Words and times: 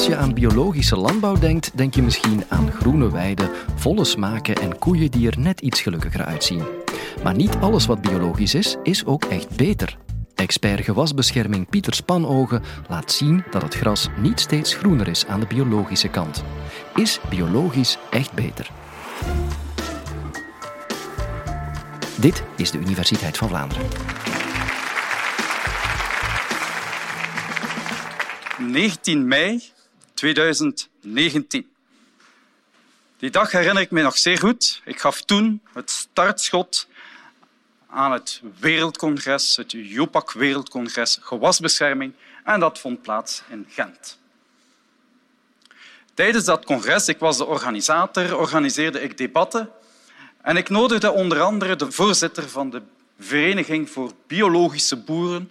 Als 0.00 0.08
je 0.08 0.16
aan 0.16 0.34
biologische 0.34 0.96
landbouw 0.96 1.38
denkt, 1.38 1.76
denk 1.76 1.94
je 1.94 2.02
misschien 2.02 2.44
aan 2.48 2.72
groene 2.72 3.10
weiden, 3.10 3.50
volle 3.74 4.04
smaken 4.04 4.54
en 4.54 4.78
koeien 4.78 5.10
die 5.10 5.30
er 5.30 5.38
net 5.38 5.60
iets 5.60 5.80
gelukkiger 5.80 6.24
uitzien. 6.24 6.64
Maar 7.22 7.34
niet 7.34 7.56
alles 7.56 7.86
wat 7.86 8.00
biologisch 8.00 8.54
is, 8.54 8.76
is 8.82 9.04
ook 9.04 9.24
echt 9.24 9.56
beter. 9.56 9.96
Expert 10.34 10.84
gewasbescherming 10.84 11.68
Pieter 11.68 11.94
Spanogen 11.94 12.62
laat 12.88 13.12
zien 13.12 13.44
dat 13.50 13.62
het 13.62 13.74
gras 13.74 14.08
niet 14.20 14.40
steeds 14.40 14.74
groener 14.74 15.08
is 15.08 15.26
aan 15.26 15.40
de 15.40 15.46
biologische 15.46 16.08
kant. 16.08 16.44
Is 16.94 17.20
biologisch 17.28 17.98
echt 18.10 18.32
beter? 18.32 18.70
Dit 22.20 22.42
is 22.56 22.70
de 22.70 22.78
Universiteit 22.78 23.38
van 23.38 23.48
Vlaanderen. 23.48 23.86
19 28.58 29.28
mei 29.28 29.60
2019. 30.20 31.70
Die 33.18 33.30
dag 33.30 33.52
herinner 33.52 33.82
ik 33.82 33.90
me 33.90 34.02
nog 34.02 34.18
zeer 34.18 34.38
goed. 34.38 34.82
Ik 34.84 35.00
gaf 35.00 35.22
toen 35.22 35.60
het 35.72 35.90
startschot 35.90 36.88
aan 37.86 38.12
het 38.12 38.40
Wereldcongres, 38.58 39.56
het 39.56 39.72
JOPAC 39.72 40.32
Wereldcongres 40.32 41.18
Gewasbescherming, 41.20 42.12
en 42.44 42.60
dat 42.60 42.78
vond 42.78 43.02
plaats 43.02 43.42
in 43.48 43.66
Gent. 43.68 44.18
Tijdens 46.14 46.44
dat 46.44 46.64
congres, 46.64 47.08
ik 47.08 47.18
was 47.18 47.36
de 47.36 47.46
organisator, 47.46 48.36
organiseerde 48.36 49.00
ik 49.00 49.18
debatten 49.18 49.70
en 50.42 50.56
ik 50.56 50.68
nodigde 50.68 51.10
onder 51.10 51.40
andere 51.40 51.76
de 51.76 51.92
voorzitter 51.92 52.48
van 52.48 52.70
de 52.70 52.82
Vereniging 53.18 53.90
voor 53.90 54.12
Biologische 54.26 54.96
Boeren 54.96 55.50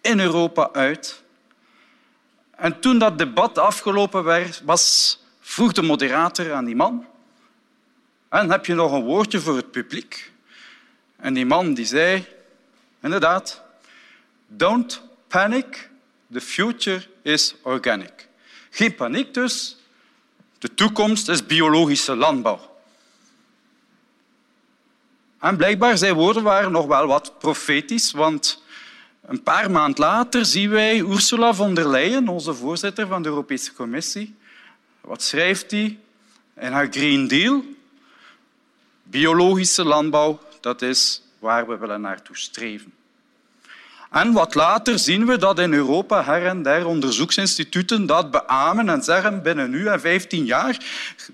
in 0.00 0.20
Europa 0.20 0.70
uit. 0.72 1.22
En 2.60 2.80
toen 2.80 2.98
dat 2.98 3.18
debat 3.18 3.58
afgelopen 3.58 4.52
was, 4.64 5.18
vroeg 5.40 5.72
de 5.72 5.82
moderator 5.82 6.52
aan 6.52 6.64
die 6.64 6.76
man 6.76 7.06
en 8.28 8.50
heb 8.50 8.66
je 8.66 8.74
nog 8.74 8.92
een 8.92 9.02
woordje 9.02 9.40
voor 9.40 9.56
het 9.56 9.70
publiek? 9.70 10.32
En 11.16 11.34
die 11.34 11.46
man 11.46 11.74
die 11.74 11.84
zei, 11.84 12.26
inderdaad, 13.02 13.62
don't 14.46 15.02
panic, 15.28 15.90
the 16.32 16.40
future 16.40 17.06
is 17.22 17.54
organic. 17.62 18.28
Geen 18.70 18.94
paniek 18.94 19.34
dus, 19.34 19.76
de 20.58 20.74
toekomst 20.74 21.28
is 21.28 21.46
biologische 21.46 22.16
landbouw. 22.16 22.78
En 25.38 25.56
blijkbaar 25.56 25.98
zijn 25.98 26.14
woorden 26.14 26.42
waren 26.42 26.72
nog 26.72 26.86
wel 26.86 27.06
wat 27.06 27.38
profetisch, 27.38 28.12
want 28.12 28.62
een 29.26 29.42
paar 29.42 29.70
maanden 29.70 30.00
later 30.00 30.44
zien 30.44 30.70
wij 30.70 30.98
Ursula 30.98 31.54
von 31.54 31.74
der 31.74 31.88
Leyen, 31.88 32.28
onze 32.28 32.54
voorzitter 32.54 33.06
van 33.06 33.22
de 33.22 33.28
Europese 33.28 33.72
Commissie. 33.72 34.34
Wat 35.00 35.22
schrijft 35.22 35.70
hij 35.70 35.98
in 36.56 36.72
haar 36.72 36.86
Green 36.90 37.28
Deal? 37.28 37.64
Biologische 39.02 39.84
landbouw, 39.84 40.40
dat 40.60 40.82
is 40.82 41.22
waar 41.38 41.68
we 41.68 41.78
willen 41.78 42.00
naartoe 42.00 42.36
streven. 42.36 42.92
En 44.10 44.32
wat 44.32 44.54
later 44.54 44.98
zien 44.98 45.26
we 45.26 45.38
dat 45.38 45.58
in 45.58 45.72
Europa 45.72 46.24
her 46.24 46.46
en 46.46 46.62
der 46.62 46.86
onderzoeksinstituten 46.86 48.06
dat 48.06 48.30
beamen 48.30 48.88
en 48.88 49.02
zeggen 49.02 49.42
binnen 49.42 49.70
nu 49.70 49.86
en 49.86 50.00
15 50.00 50.44
jaar 50.44 50.76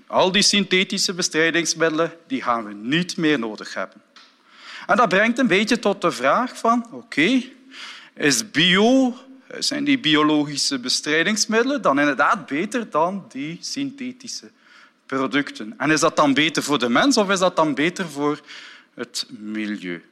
al 0.07 0.31
die 0.31 0.41
synthetische 0.41 1.13
bestrijdingsmiddelen 1.13 2.13
die 2.27 2.41
gaan 2.41 2.65
we 2.65 2.73
niet 2.73 3.17
meer 3.17 3.39
nodig 3.39 3.73
hebben. 3.73 4.01
En 4.87 4.97
dat 4.97 5.09
brengt 5.09 5.39
een 5.39 5.47
beetje 5.47 5.79
tot 5.79 6.01
de 6.01 6.11
vraag 6.11 6.57
van 6.57 6.87
oké, 6.91 7.43
is 8.17 8.51
bio, 8.51 9.17
zijn 9.59 9.83
die 9.83 9.99
biologische 9.99 10.79
bestrijdingsmiddelen 10.79 11.81
dan 11.81 11.99
inderdaad 11.99 12.45
beter 12.45 12.89
dan 12.89 13.25
die 13.29 13.57
synthetische 13.61 14.49
producten? 15.05 15.73
En 15.77 15.91
is 15.91 15.99
dat 15.99 16.15
dan 16.15 16.33
beter 16.33 16.63
voor 16.63 16.79
de 16.79 16.89
mens 16.89 17.17
of 17.17 17.29
is 17.29 17.39
dat 17.39 17.55
dan 17.55 17.73
beter 17.73 18.09
voor 18.09 18.39
het 18.93 19.25
milieu? 19.29 20.03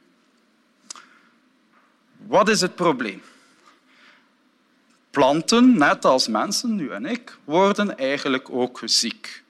Wat 2.26 2.48
is 2.48 2.60
het 2.60 2.74
probleem? 2.74 3.22
Planten, 5.10 5.78
net 5.78 6.04
als 6.04 6.28
mensen, 6.28 6.80
u 6.80 6.90
en 6.90 7.06
ik, 7.06 7.38
worden 7.44 7.98
eigenlijk 7.98 8.50
ook 8.50 8.80
ziek. 8.84 9.44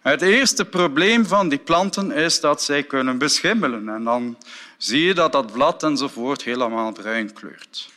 Het 0.00 0.22
eerste 0.22 0.64
probleem 0.64 1.26
van 1.26 1.48
die 1.48 1.58
planten 1.58 2.12
is 2.12 2.40
dat 2.40 2.62
zij 2.62 2.82
kunnen 2.82 3.18
beschimmelen. 3.18 3.88
En 3.88 4.04
dan 4.04 4.36
zie 4.82 5.04
je 5.04 5.14
dat 5.14 5.32
dat 5.32 5.52
blad 5.52 5.82
enzovoort 5.82 6.42
helemaal 6.42 6.92
bruin 6.92 7.32
kleurt. 7.32 7.88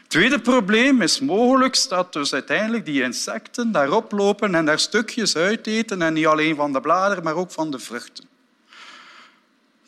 Het 0.00 0.10
tweede 0.20 0.40
probleem 0.40 1.02
is 1.02 1.20
mogelijk 1.20 1.88
dat 1.88 2.12
dus 2.12 2.32
uiteindelijk 2.32 2.84
die 2.84 3.02
insecten 3.02 3.72
daarop 3.72 4.12
lopen 4.12 4.54
en 4.54 4.64
daar 4.64 4.78
stukjes 4.78 5.36
uiteten. 5.36 6.02
En 6.02 6.12
niet 6.12 6.26
alleen 6.26 6.56
van 6.56 6.72
de 6.72 6.80
bladeren, 6.80 7.24
maar 7.24 7.34
ook 7.34 7.50
van 7.50 7.70
de 7.70 7.78
vruchten. 7.78 8.24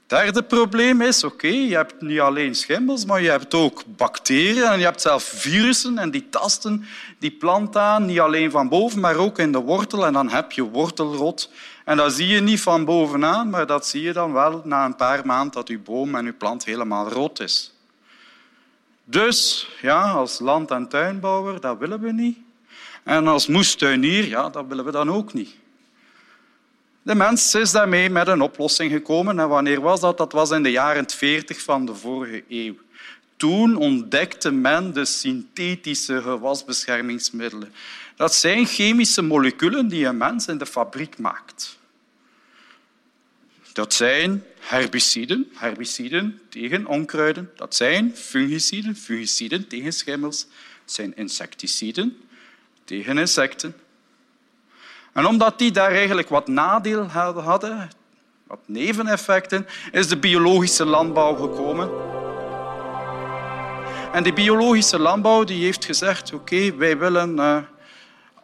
Derde 0.06 0.42
probleem 0.42 1.00
is, 1.00 1.24
oké, 1.24 1.46
je 1.46 1.74
hebt 1.74 2.00
niet 2.00 2.20
alleen 2.20 2.54
schimmels, 2.54 3.04
maar 3.04 3.22
je 3.22 3.30
hebt 3.30 3.54
ook 3.54 3.82
bacteriën 3.86 4.62
en 4.62 4.78
je 4.78 4.84
hebt 4.84 5.00
zelfs 5.00 5.24
virussen 5.24 5.98
en 5.98 6.10
die 6.10 6.28
tasten 6.28 6.86
die 7.18 7.30
plant 7.30 7.76
aan, 7.76 8.04
niet 8.04 8.20
alleen 8.20 8.50
van 8.50 8.68
boven, 8.68 9.00
maar 9.00 9.16
ook 9.16 9.38
in 9.38 9.52
de 9.52 9.58
wortel. 9.58 10.06
En 10.06 10.12
dan 10.12 10.30
heb 10.30 10.52
je 10.52 10.62
wortelrot. 10.62 11.50
En 11.84 11.96
dat 11.96 12.12
zie 12.12 12.26
je 12.26 12.40
niet 12.40 12.60
van 12.60 12.84
bovenaan, 12.84 13.50
maar 13.50 13.66
dat 13.66 13.86
zie 13.86 14.02
je 14.02 14.12
dan 14.12 14.32
wel 14.32 14.62
na 14.64 14.84
een 14.84 14.96
paar 14.96 15.26
maanden 15.26 15.52
dat 15.52 15.68
je 15.68 15.78
boom 15.78 16.14
en 16.14 16.24
je 16.24 16.32
plant 16.32 16.64
helemaal 16.64 17.08
rood 17.08 17.40
is. 17.40 17.72
Dus 19.04 19.68
ja, 19.82 20.10
als 20.10 20.38
land- 20.38 20.70
en 20.70 20.88
tuinbouwer, 20.88 21.60
dat 21.60 21.78
willen 21.78 22.00
we 22.00 22.12
niet. 22.12 22.38
En 23.02 23.26
als 23.26 23.46
moestuinier, 23.46 24.26
ja, 24.28 24.48
dat 24.48 24.64
willen 24.68 24.84
we 24.84 24.90
dan 24.90 25.10
ook 25.10 25.32
niet. 25.32 25.54
De 27.04 27.14
mens 27.14 27.54
is 27.54 27.70
daarmee 27.70 28.10
met 28.10 28.28
een 28.28 28.40
oplossing 28.40 28.92
gekomen. 28.92 29.38
En 29.38 29.48
wanneer 29.48 29.80
was 29.80 30.00
dat? 30.00 30.18
Dat 30.18 30.32
was 30.32 30.50
in 30.50 30.62
de 30.62 30.70
jaren 30.70 31.10
40 31.10 31.62
van 31.62 31.86
de 31.86 31.94
vorige 31.94 32.44
eeuw. 32.48 32.74
Toen 33.36 33.76
ontdekte 33.76 34.50
men 34.50 34.92
de 34.92 35.04
synthetische 35.04 36.22
gewasbeschermingsmiddelen. 36.22 37.72
Dat 38.16 38.34
zijn 38.34 38.66
chemische 38.66 39.22
moleculen 39.22 39.88
die 39.88 40.06
een 40.06 40.16
mens 40.16 40.46
in 40.46 40.58
de 40.58 40.66
fabriek 40.66 41.18
maakt. 41.18 41.78
Dat 43.72 43.94
zijn 43.94 44.44
herbiciden, 44.58 45.50
herbiciden 45.54 46.40
tegen 46.48 46.86
onkruiden. 46.86 47.50
Dat 47.56 47.74
zijn 47.74 48.16
fungiciden, 48.16 48.96
fungiciden 48.96 49.66
tegen 49.66 49.92
schimmels. 49.92 50.46
Dat 50.84 50.94
zijn 50.94 51.16
insecticiden 51.16 52.16
tegen 52.84 53.18
insecten. 53.18 53.74
En 55.14 55.26
omdat 55.26 55.58
die 55.58 55.70
daar 55.70 55.90
eigenlijk 55.90 56.28
wat 56.28 56.48
nadeel 56.48 57.06
hadden, 57.06 57.90
wat 58.46 58.58
neveneffecten, 58.66 59.66
is 59.92 60.08
de 60.08 60.16
biologische 60.16 60.84
landbouw 60.84 61.34
gekomen. 61.34 61.90
En 64.12 64.22
die 64.22 64.32
biologische 64.32 64.98
landbouw 64.98 65.44
die 65.44 65.64
heeft 65.64 65.84
gezegd, 65.84 66.32
oké, 66.32 66.76
wij 66.76 66.98
willen 66.98 67.36
uh, 67.36 67.56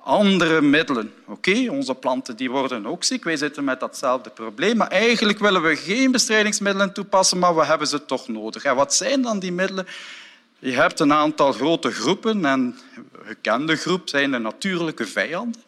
andere 0.03 0.61
middelen. 0.61 1.13
Oké, 1.27 1.71
onze 1.71 1.95
planten 1.95 2.37
die 2.37 2.51
worden 2.51 2.87
ook 2.87 3.05
ziek, 3.05 3.25
wij 3.25 3.37
zitten 3.37 3.65
met 3.65 3.81
datzelfde 3.81 4.31
probleem, 4.31 4.77
maar 4.77 4.89
eigenlijk 4.89 5.39
willen 5.39 5.63
we 5.63 5.77
geen 5.77 6.11
bestrijdingsmiddelen 6.11 6.93
toepassen, 6.93 7.39
maar 7.39 7.57
we 7.57 7.65
hebben 7.65 7.87
ze 7.87 8.05
toch 8.05 8.29
nodig. 8.29 8.65
En 8.65 8.77
wat 8.77 8.95
zijn 8.95 9.23
dan 9.23 9.39
die 9.39 9.53
middelen? 9.53 9.87
Je 10.59 10.73
hebt 10.73 11.01
een 11.01 11.13
aantal 11.13 11.53
grote 11.53 11.91
groepen 11.91 12.45
en 12.45 12.61
een 12.61 12.77
gekende 13.25 13.77
groep 13.77 14.09
zijn 14.09 14.31
de 14.31 14.39
natuurlijke 14.39 15.07
vijanden. 15.07 15.63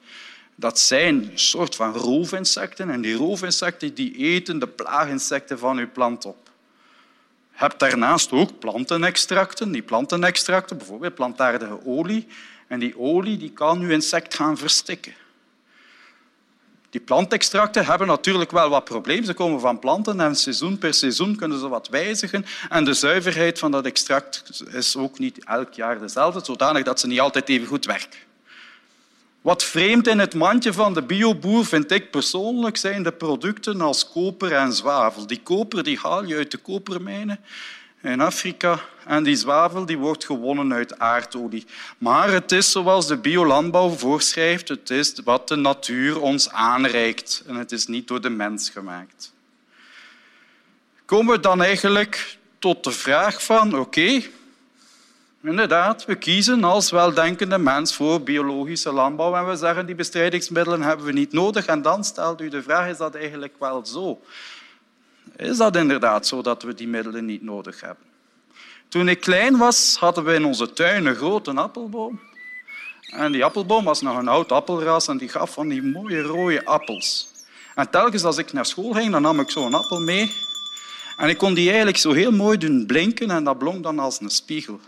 Dat 0.55 0.79
zijn 0.79 1.15
een 1.15 1.39
soort 1.39 1.75
van 1.75 1.95
roofinsecten 1.95 2.91
en 2.91 3.01
die 3.01 3.15
roofinsecten 3.15 3.95
die 3.95 4.17
eten 4.17 4.59
de 4.59 4.69
plaaginsecten 4.69 5.59
van 5.59 5.79
uw 5.79 5.91
plant 5.93 6.25
op. 6.25 6.51
Je 7.53 7.59
hebt 7.59 7.81
daarnaast 7.81 8.33
ook 8.33 8.59
plantenextracten. 8.59 9.73
Die 9.73 9.83
plantenextracten, 9.83 10.77
bijvoorbeeld 10.77 11.15
plantaardige 11.15 11.87
olie, 11.87 12.27
en 12.67 12.79
die 12.79 12.99
olie 12.99 13.37
die 13.37 13.51
kan 13.51 13.81
uw 13.81 13.91
insect 13.91 14.35
gaan 14.35 14.59
verstikken. 14.59 15.15
Die 16.91 17.01
plantextracten 17.01 17.85
hebben 17.85 18.07
natuurlijk 18.07 18.51
wel 18.51 18.69
wat 18.69 18.85
problemen. 18.85 19.25
Ze 19.25 19.35
komen 19.35 19.61
van 19.61 19.79
planten 19.79 20.21
en 20.21 20.37
seizoen 20.37 20.79
per 20.79 20.95
seizoen 20.95 21.37
kunnen 21.37 21.59
ze 21.59 21.69
wat 21.69 21.89
wijzigen. 21.89 22.45
En 22.69 22.85
de 22.85 22.95
zuiverheid 22.95 23.59
van 23.59 23.71
dat 23.71 23.85
extract 23.85 24.63
is 24.73 24.97
ook 24.97 25.19
niet 25.19 25.45
elk 25.45 25.73
jaar 25.73 25.99
dezelfde, 25.99 26.45
zodanig 26.45 26.83
dat 26.83 27.01
ze 27.01 27.07
niet 27.07 27.21
altijd 27.21 27.49
even 27.49 27.67
goed 27.67 27.85
werken. 27.85 28.19
Wat 29.43 29.65
vreemd 29.65 30.07
in 30.07 30.19
het 30.19 30.35
mandje 30.35 30.73
van 30.73 30.95
de 30.95 31.03
bioboer 31.03 31.67
vind 31.67 31.91
ik 31.91 32.11
persoonlijk 32.11 32.77
zijn 32.77 33.03
de 33.03 33.13
producten 33.13 33.81
als 33.81 34.09
koper 34.09 34.53
en 34.53 34.73
zwavel. 34.73 35.27
Die 35.27 35.41
koper 35.43 35.83
die 35.83 35.99
haal 35.99 36.25
je 36.25 36.37
uit 36.37 36.51
de 36.51 36.57
kopermijnen 36.57 37.41
in 38.03 38.21
Afrika 38.21 38.81
en 39.07 39.23
die 39.23 39.37
zwavel 39.37 39.87
die 39.87 39.99
wordt 39.99 40.25
gewonnen 40.25 40.73
uit 40.73 40.99
aardolie. 40.99 41.67
Maar 41.99 42.31
het 42.31 42.53
is 42.53 42.71
zoals 42.71 43.07
de 43.07 43.17
biolandbouw 43.17 43.91
voorschrijft, 43.91 44.69
het 44.69 44.91
is 44.91 45.15
wat 45.25 45.49
de 45.49 45.57
natuur 45.57 46.21
ons 46.21 46.51
aanreikt 46.51 47.43
en 47.47 47.55
het 47.55 47.73
is 47.73 47.87
niet 47.87 48.09
door 48.09 48.21
de 48.21 48.31
mens 48.31 48.71
gemaakt. 48.71 49.33
Komen 51.05 51.35
we 51.35 51.41
dan 51.41 51.63
eigenlijk 51.63 52.39
tot 52.59 52.85
de 52.85 52.91
vraag 52.91 53.45
van 53.45 53.79
oké, 53.79 54.23
Inderdaad, 55.45 56.05
we 56.05 56.15
kiezen 56.15 56.65
als 56.65 56.91
weldenkende 56.91 57.59
mens 57.59 57.95
voor 57.95 58.23
biologische 58.23 58.93
landbouw 58.93 59.35
en 59.35 59.49
we 59.49 59.57
zeggen 59.57 59.87
die 59.87 59.95
bestrijdingsmiddelen 59.95 60.83
hebben 60.83 61.07
we 61.07 61.13
niet 61.13 61.33
nodig. 61.33 61.67
En 61.67 61.83
dan 61.83 62.05
stelt 62.05 62.41
u 62.41 62.49
de 62.49 62.63
vraag, 62.63 62.89
is 62.89 62.97
dat 62.97 63.15
eigenlijk 63.15 63.55
wel 63.59 63.87
zo? 63.87 64.21
Is 65.37 65.57
dat 65.57 65.77
inderdaad 65.77 66.27
zo 66.27 66.43
dat 66.43 66.63
we 66.63 66.75
die 66.75 66.89
middelen 66.89 67.25
niet 67.25 67.43
nodig 67.43 67.81
hebben? 67.81 68.05
Toen 68.89 69.09
ik 69.09 69.21
klein 69.21 69.57
was, 69.57 69.97
hadden 69.99 70.25
we 70.25 70.35
in 70.35 70.45
onze 70.45 70.73
tuin 70.73 71.07
een 71.07 71.15
grote 71.15 71.51
appelboom. 71.51 72.21
En 73.17 73.33
die 73.33 73.45
appelboom 73.45 73.85
was 73.85 74.01
nog 74.01 74.19
een 74.19 74.29
oud 74.29 74.53
appelras 74.53 75.09
en 75.09 75.19
die 75.19 75.29
gaf 75.29 75.53
van 75.53 75.69
die 75.69 75.83
mooie 75.83 76.23
rode 76.23 76.65
appels. 76.65 77.31
En 77.75 77.91
telkens 77.91 78.25
als 78.25 78.37
ik 78.37 78.53
naar 78.53 78.67
school 78.67 78.93
ging, 78.93 79.13
dan 79.13 79.23
nam 79.23 79.41
ik 79.41 79.51
zo'n 79.51 79.75
appel 79.75 80.01
mee. 80.01 80.33
En 81.17 81.29
ik 81.29 81.39
kon 81.39 81.55
die 81.55 81.69
eigenlijk 81.69 81.99
zo 81.99 82.13
heel 82.13 82.33
mooi 82.33 82.59
doen 82.59 82.87
blinken 82.87 83.31
en 83.31 83.45
dat 83.45 83.59
blonk 83.59 83.83
dan 83.83 83.99
als 83.99 84.21
een 84.21 84.31
spiegel. 84.31 84.81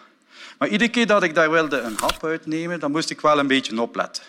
Maar 0.59 0.69
iedere 0.69 0.91
keer 0.91 1.07
dat 1.07 1.23
ik 1.23 1.35
daar 1.35 1.51
wilde 1.51 1.81
een 1.81 1.97
hap 2.01 2.25
uitnemen, 2.25 2.81
dan 2.81 2.91
moest 2.91 3.11
ik 3.11 3.21
wel 3.21 3.39
een 3.39 3.47
beetje 3.47 3.81
opletten. 3.81 4.23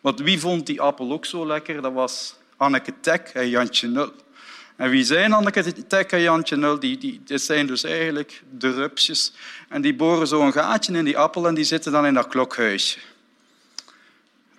Want 0.00 0.20
wie 0.20 0.40
vond 0.40 0.66
die 0.66 0.80
appel 0.80 1.12
ook 1.12 1.24
zo 1.24 1.46
lekker? 1.46 1.82
Dat 1.82 1.92
was 1.92 2.36
Anneke 2.56 2.92
Tek 3.00 3.28
en 3.28 3.48
Jantje 3.48 3.88
Nul. 3.88 4.12
En 4.76 4.90
wie 4.90 5.04
zijn 5.04 5.32
Anneke 5.32 5.86
Tek 5.86 6.12
en 6.12 6.20
Jantje 6.20 6.56
Nul? 6.56 6.78
Die, 6.78 6.98
die, 6.98 7.20
dit 7.24 7.42
zijn 7.42 7.66
dus 7.66 7.84
eigenlijk 7.84 8.42
de 8.50 8.72
rupsjes. 8.72 9.32
En 9.68 9.82
die 9.82 9.94
boren 9.94 10.26
zo 10.26 10.40
een 10.40 10.52
gaatje 10.52 10.92
in 10.92 11.04
die 11.04 11.18
appel 11.18 11.46
en 11.46 11.54
die 11.54 11.64
zitten 11.64 11.92
dan 11.92 12.06
in 12.06 12.14
dat 12.14 12.28
klokhuisje. 12.28 12.98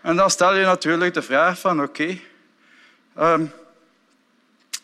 En 0.01 0.15
dan 0.15 0.29
stel 0.29 0.55
je 0.55 0.65
natuurlijk 0.65 1.13
de 1.13 1.21
vraag 1.21 1.59
van 1.59 1.81
oké, 1.81 2.17
um, 3.19 3.51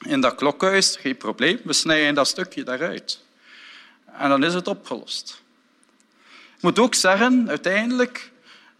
in 0.01 0.21
dat 0.21 0.35
klokhuis, 0.35 0.95
geen 0.99 1.17
probleem, 1.17 1.59
we 1.63 1.73
snijden 1.73 2.15
dat 2.15 2.27
stukje 2.27 2.63
daaruit. 2.63 3.23
En 4.17 4.29
dan 4.29 4.43
is 4.43 4.53
het 4.53 4.67
opgelost. 4.67 5.40
Ik 6.61 6.67
moet 6.67 6.79
ook 6.79 6.95
zeggen, 6.95 7.49
uiteindelijk, 7.49 8.31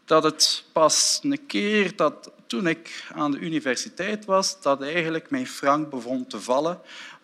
dat 0.05 0.23
het 0.23 0.63
pas 0.71 1.19
een 1.23 1.45
keer 1.45 1.95
dat 1.95 2.31
toen 2.47 2.67
ik 2.67 3.05
aan 3.13 3.31
de 3.31 3.39
universiteit 3.39 4.25
was, 4.25 4.61
dat 4.61 4.81
eigenlijk 4.81 5.29
mijn 5.29 5.47
frank 5.47 5.89
begon 5.89 6.27
te 6.27 6.41
vallen, 6.41 6.81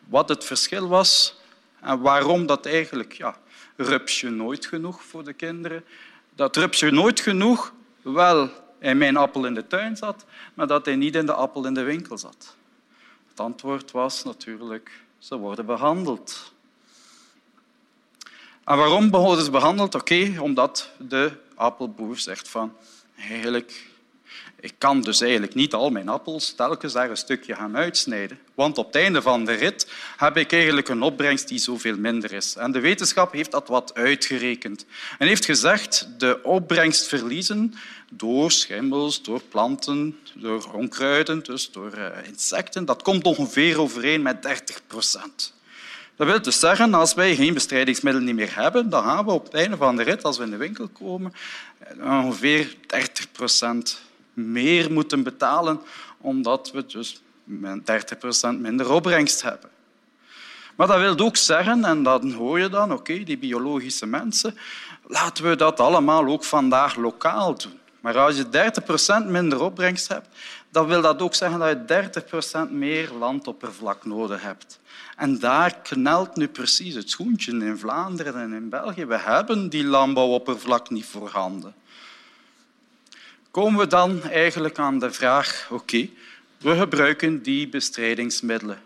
wat 0.07 0.29
het 0.29 0.45
verschil 0.45 0.87
was 0.87 1.39
en 1.81 1.99
waarom 1.99 2.45
dat 2.45 2.65
eigenlijk, 2.65 3.11
ja, 3.11 3.37
rupsje 3.75 4.29
nooit 4.29 4.65
genoeg 4.65 5.03
voor 5.03 5.23
de 5.23 5.33
kinderen, 5.33 5.83
dat 6.35 6.55
rupsje 6.55 6.91
nooit 6.91 7.19
genoeg 7.19 7.73
wel 8.01 8.49
in 8.79 8.97
mijn 8.97 9.17
appel 9.17 9.45
in 9.45 9.53
de 9.53 9.67
tuin 9.67 9.97
zat, 9.97 10.25
maar 10.53 10.67
dat 10.67 10.85
hij 10.85 10.95
niet 10.95 11.15
in 11.15 11.25
de 11.25 11.33
appel 11.33 11.65
in 11.65 11.73
de 11.73 11.83
winkel 11.83 12.17
zat. 12.17 12.55
Het 13.29 13.39
antwoord 13.39 13.91
was 13.91 14.23
natuurlijk, 14.23 14.91
ze 15.17 15.37
worden 15.37 15.65
behandeld. 15.65 16.55
En 18.67 18.77
waarom 18.77 19.09
worden 19.09 19.45
ze 19.45 19.51
behandeld? 19.51 19.95
Oké, 19.95 20.35
omdat 20.39 20.89
de 20.97 21.31
appelboer 21.55 22.17
zegt 22.17 22.47
van, 22.47 22.73
eigenlijk, 23.19 23.85
ik 24.59 24.73
kan 24.77 25.01
dus 25.01 25.21
eigenlijk 25.21 25.55
niet 25.55 25.73
al 25.73 25.89
mijn 25.89 26.09
appels 26.09 26.53
telkens 26.53 26.93
daar 26.93 27.09
een 27.09 27.17
stukje 27.17 27.55
gaan 27.55 27.77
uitsnijden. 27.77 28.39
Want 28.55 28.77
op 28.77 28.85
het 28.85 28.95
einde 28.95 29.21
van 29.21 29.45
de 29.45 29.53
rit 29.53 29.91
heb 30.17 30.37
ik 30.37 30.53
eigenlijk 30.53 30.87
een 30.89 31.01
opbrengst 31.01 31.47
die 31.47 31.59
zoveel 31.59 31.97
minder 31.97 32.33
is. 32.33 32.55
En 32.55 32.71
de 32.71 32.79
wetenschap 32.79 33.31
heeft 33.31 33.51
dat 33.51 33.67
wat 33.67 33.95
uitgerekend. 33.95 34.85
En 35.17 35.27
heeft 35.27 35.45
gezegd, 35.45 36.07
de 36.17 36.43
opbrengst 36.43 37.07
verliezen 37.07 37.73
door 38.09 38.51
schimmels, 38.51 39.23
door 39.23 39.41
planten, 39.41 40.19
door 40.33 40.71
onkruiden, 40.73 41.43
dus 41.43 41.71
door 41.71 41.91
eh, 41.91 42.27
insecten, 42.27 42.85
dat 42.85 43.01
komt 43.01 43.25
ongeveer 43.25 43.79
overeen 43.79 44.21
met 44.21 44.41
30 44.41 44.81
procent. 44.87 45.55
Dat 46.17 46.27
wil 46.27 46.41
dus 46.41 46.59
zeggen, 46.59 46.93
als 46.93 47.13
wij 47.13 47.35
geen 47.35 47.53
bestrijdingsmiddelen 47.53 48.35
meer 48.35 48.55
hebben, 48.55 48.89
dan 48.89 49.03
gaan 49.03 49.25
we 49.25 49.31
op 49.31 49.43
het 49.43 49.53
einde 49.53 49.77
van 49.77 49.95
de 49.95 50.03
rit, 50.03 50.23
als 50.23 50.37
we 50.37 50.43
in 50.43 50.49
de 50.49 50.57
winkel 50.57 50.87
komen, 50.87 51.33
ongeveer 52.01 52.75
30 52.87 53.31
procent 53.31 54.01
meer 54.33 54.91
moeten 54.91 55.23
betalen, 55.23 55.81
omdat 56.17 56.71
we 56.71 56.85
dus 56.85 57.21
30 57.83 58.17
procent 58.17 58.59
minder 58.59 58.91
opbrengst 58.91 59.41
hebben. 59.41 59.69
Maar 60.75 60.87
dat 60.87 60.99
wil 60.99 61.19
ook 61.25 61.37
zeggen, 61.37 61.85
en 61.85 62.03
dan 62.03 62.31
hoor 62.31 62.59
je 62.59 62.69
dan, 62.69 62.93
oké, 62.93 63.23
die 63.23 63.37
biologische 63.37 64.05
mensen, 64.05 64.57
laten 65.07 65.49
we 65.49 65.55
dat 65.55 65.79
allemaal 65.79 66.25
ook 66.25 66.43
vandaag 66.43 66.95
lokaal 66.95 67.57
doen. 67.57 67.79
Maar 68.01 68.17
als 68.17 68.37
je 68.37 68.71
30% 69.25 69.27
minder 69.27 69.61
opbrengst 69.61 70.07
hebt, 70.07 70.27
dan 70.69 70.87
wil 70.87 71.01
dat 71.01 71.21
ook 71.21 71.35
zeggen 71.35 71.59
dat 71.59 71.69
je 71.69 72.67
30% 72.67 72.71
meer 72.71 73.11
landoppervlak 73.11 74.05
nodig 74.05 74.41
hebt. 74.41 74.79
En 75.15 75.39
daar 75.39 75.77
knelt 75.77 76.35
nu 76.35 76.47
precies 76.47 76.95
het 76.95 77.09
schoentje 77.09 77.51
in 77.51 77.77
Vlaanderen 77.77 78.41
en 78.41 78.53
in 78.53 78.69
België. 78.69 79.05
We 79.05 79.17
hebben 79.17 79.69
die 79.69 79.83
landbouwoppervlak 79.83 80.89
niet 80.89 81.05
voorhanden. 81.05 81.75
Komen 83.51 83.79
we 83.79 83.87
dan 83.87 84.23
eigenlijk 84.23 84.79
aan 84.79 84.99
de 84.99 85.11
vraag, 85.11 85.67
oké, 85.71 86.09
we 86.57 86.75
gebruiken 86.75 87.41
die 87.41 87.67
bestrijdingsmiddelen. 87.67 88.81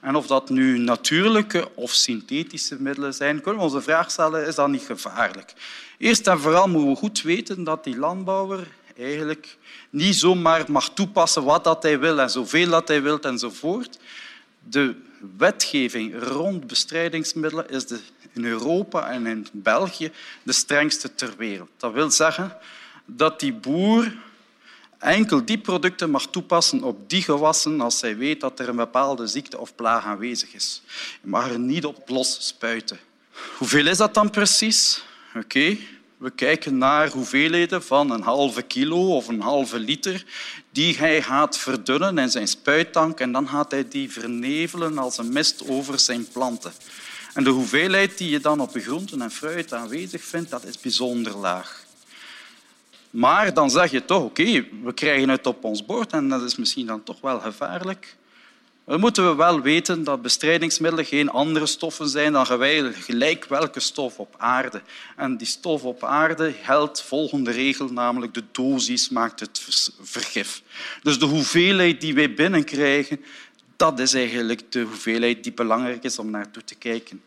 En 0.00 0.16
of 0.16 0.26
dat 0.26 0.48
nu 0.50 0.78
natuurlijke 0.78 1.68
of 1.74 1.90
synthetische 1.90 2.76
middelen 2.82 3.14
zijn, 3.14 3.40
kunnen 3.40 3.60
we 3.60 3.66
onze 3.66 3.82
vraag 3.82 4.10
stellen, 4.10 4.46
is 4.46 4.54
dat 4.54 4.68
niet 4.68 4.82
gevaarlijk? 4.82 5.52
Eerst 5.98 6.26
en 6.26 6.40
vooral 6.40 6.68
moeten 6.68 6.90
we 6.90 6.96
goed 6.96 7.22
weten 7.22 7.64
dat 7.64 7.84
die 7.84 7.98
landbouwer 7.98 8.68
eigenlijk 8.98 9.56
niet 9.90 10.14
zomaar 10.14 10.64
mag 10.68 10.90
toepassen 10.90 11.44
wat 11.44 11.64
dat 11.64 11.82
hij 11.82 11.98
wil 11.98 12.20
en 12.20 12.30
zoveel 12.30 12.70
dat 12.70 12.88
hij 12.88 13.02
wil 13.02 13.20
enzovoort. 13.20 13.98
De 14.68 14.94
wetgeving 15.36 16.22
rond 16.22 16.66
bestrijdingsmiddelen 16.66 17.68
is 17.70 17.86
de, 17.86 17.98
in 18.32 18.44
Europa 18.44 19.10
en 19.10 19.26
in 19.26 19.46
België 19.52 20.12
de 20.42 20.52
strengste 20.52 21.14
ter 21.14 21.34
wereld. 21.36 21.70
Dat 21.76 21.92
wil 21.92 22.10
zeggen 22.10 22.56
dat 23.04 23.40
die 23.40 23.52
boer 23.52 24.12
enkel 24.98 25.44
die 25.44 25.58
producten 25.58 26.10
mag 26.10 26.26
toepassen 26.26 26.82
op 26.82 27.10
die 27.10 27.22
gewassen 27.22 27.80
als 27.80 28.00
hij 28.00 28.16
weet 28.16 28.40
dat 28.40 28.60
er 28.60 28.68
een 28.68 28.76
bepaalde 28.76 29.26
ziekte 29.26 29.58
of 29.58 29.74
plaag 29.74 30.04
aanwezig 30.04 30.54
is. 30.54 30.82
Je 31.22 31.28
mag 31.28 31.50
er 31.50 31.58
niet 31.58 31.84
op 31.84 32.08
los 32.08 32.46
spuiten. 32.46 32.98
Hoeveel 33.58 33.86
is 33.86 33.96
dat 33.96 34.14
dan 34.14 34.30
precies? 34.30 35.02
Oké, 35.34 35.76
we 36.16 36.30
kijken 36.30 36.78
naar 36.78 37.10
hoeveelheden 37.10 37.82
van 37.82 38.10
een 38.10 38.22
halve 38.22 38.62
kilo 38.62 39.16
of 39.16 39.28
een 39.28 39.40
halve 39.40 39.78
liter 39.78 40.24
die 40.70 40.96
hij 40.96 41.22
gaat 41.22 41.58
verdunnen 41.58 42.18
in 42.18 42.30
zijn 42.30 42.48
spuittank 42.48 43.20
en 43.20 43.32
dan 43.32 43.48
gaat 43.48 43.70
hij 43.70 43.88
die 43.88 44.12
vernevelen 44.12 44.98
als 44.98 45.18
een 45.18 45.32
mist 45.32 45.68
over 45.68 45.98
zijn 45.98 46.28
planten. 46.28 46.72
En 47.34 47.44
de 47.44 47.50
hoeveelheid 47.50 48.18
die 48.18 48.30
je 48.30 48.40
dan 48.40 48.60
op 48.60 48.72
de 48.72 48.80
groenten 48.80 49.22
en 49.22 49.30
fruit 49.30 49.72
aanwezig 49.72 50.24
vindt, 50.24 50.50
dat 50.50 50.64
is 50.64 50.80
bijzonder 50.80 51.36
laag. 51.36 51.85
Maar 53.16 53.54
dan 53.54 53.70
zeg 53.70 53.90
je 53.90 54.04
toch, 54.04 54.22
oké, 54.22 54.66
we 54.82 54.92
krijgen 54.94 55.28
het 55.28 55.46
op 55.46 55.64
ons 55.64 55.84
bord 55.84 56.12
en 56.12 56.28
dat 56.28 56.42
is 56.42 56.56
misschien 56.56 56.86
dan 56.86 57.02
toch 57.02 57.20
wel 57.20 57.40
gevaarlijk. 57.40 58.16
Dan 58.84 59.00
moeten 59.00 59.28
we 59.28 59.34
wel 59.34 59.60
weten 59.60 60.04
dat 60.04 60.22
bestrijdingsmiddelen 60.22 61.04
geen 61.04 61.30
andere 61.30 61.66
stoffen 61.66 62.08
zijn 62.08 62.32
dan 62.32 62.46
gelijk 62.94 63.44
welke 63.44 63.80
stof 63.80 64.18
op 64.18 64.34
aarde. 64.38 64.82
En 65.16 65.36
die 65.36 65.46
stof 65.46 65.84
op 65.84 66.04
aarde 66.04 66.52
geldt 66.62 67.02
volgende 67.02 67.50
regel, 67.50 67.88
namelijk 67.88 68.34
de 68.34 68.44
dosis 68.52 69.08
maakt 69.08 69.40
het 69.40 69.62
vergif. 70.00 70.62
Dus 71.02 71.18
de 71.18 71.26
hoeveelheid 71.26 72.00
die 72.00 72.14
wij 72.14 72.34
binnenkrijgen, 72.34 73.20
dat 73.76 73.98
is 73.98 74.14
eigenlijk 74.14 74.72
de 74.72 74.80
hoeveelheid 74.80 75.42
die 75.42 75.52
belangrijk 75.52 76.04
is 76.04 76.18
om 76.18 76.30
naartoe 76.30 76.64
te 76.64 76.74
kijken. 76.74 77.22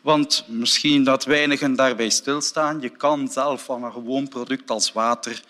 Want 0.00 0.44
misschien 0.48 1.04
dat 1.04 1.24
weinigen 1.24 1.74
daarbij 1.74 2.10
stilstaan. 2.10 2.80
Je 2.80 2.88
kan 2.88 3.28
zelf 3.28 3.64
van 3.64 3.84
een 3.84 3.92
gewoon 3.92 4.28
product 4.28 4.70
als 4.70 4.92
water 4.92 5.42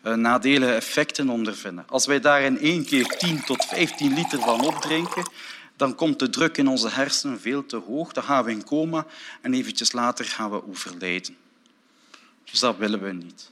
eh, 0.00 0.14
nadelige 0.14 0.72
effecten 0.72 1.28
ondervinden. 1.28 1.84
Als 1.88 2.06
wij 2.06 2.20
daar 2.20 2.42
in 2.42 2.58
één 2.58 2.84
keer 2.84 3.06
10 3.06 3.44
tot 3.44 3.64
15 3.64 4.14
liter 4.14 4.38
van 4.40 4.60
opdrinken, 4.60 5.30
dan 5.76 5.94
komt 5.94 6.18
de 6.18 6.30
druk 6.30 6.56
in 6.56 6.68
onze 6.68 6.88
hersenen 6.88 7.40
veel 7.40 7.66
te 7.66 7.76
hoog. 7.76 8.12
Dan 8.12 8.22
gaan 8.22 8.44
we 8.44 8.50
in 8.50 8.64
coma 8.64 9.06
en 9.40 9.54
eventjes 9.54 9.92
later 9.92 10.24
gaan 10.24 10.50
we 10.50 10.68
overlijden. 10.68 11.36
Dus 12.50 12.60
dat 12.60 12.76
willen 12.76 13.02
we 13.02 13.12
niet. 13.12 13.50